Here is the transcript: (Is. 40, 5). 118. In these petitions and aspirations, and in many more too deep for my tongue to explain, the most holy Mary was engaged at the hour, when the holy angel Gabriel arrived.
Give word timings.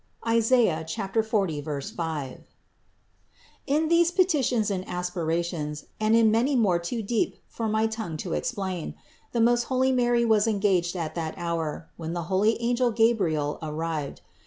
(Is. 0.27 0.49
40, 0.49 0.81
5). 1.21 1.67
118. 1.95 2.43
In 3.67 3.87
these 3.87 4.09
petitions 4.09 4.71
and 4.71 4.83
aspirations, 4.89 5.85
and 5.99 6.15
in 6.15 6.31
many 6.31 6.55
more 6.55 6.79
too 6.79 7.03
deep 7.03 7.37
for 7.47 7.67
my 7.67 7.85
tongue 7.85 8.17
to 8.17 8.33
explain, 8.33 8.95
the 9.31 9.39
most 9.41 9.65
holy 9.65 9.91
Mary 9.91 10.25
was 10.25 10.47
engaged 10.47 10.95
at 10.95 11.13
the 11.13 11.35
hour, 11.37 11.91
when 11.97 12.13
the 12.13 12.23
holy 12.33 12.59
angel 12.59 12.89
Gabriel 12.89 13.59
arrived. 13.61 14.21